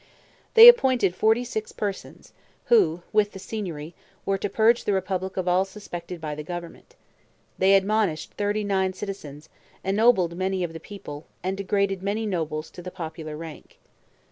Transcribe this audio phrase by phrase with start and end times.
[0.55, 2.33] They appointed forty six persons,
[2.65, 3.93] who, with the Signory,
[4.25, 6.95] were to purge the republic of all suspected by the government.
[7.59, 9.47] They admonished thirty nine citizens,
[9.83, 13.77] ennobled many of the people, and degraded many nobles to the popular rank.